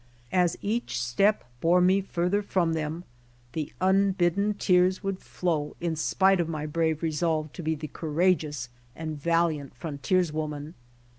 As 0.31 0.57
each 0.63 0.99
step 0.99 1.43
bore 1.61 1.79
me 1.79 2.01
farther 2.01 2.41
from 2.41 2.73
them, 2.73 3.03
the 3.53 3.71
unbidden 3.79 4.55
tears 4.55 5.03
would 5.03 5.19
flow 5.19 5.75
in 5.79 5.95
spite 5.95 6.39
of 6.39 6.49
my 6.49 6.65
brave 6.65 7.03
resolve 7.03 7.53
to 7.53 7.61
be 7.61 7.75
the 7.75 7.87
courageous 7.87 8.69
and 8.95 9.15
valiant 9.21 9.75
frontierswoman. 9.79 10.73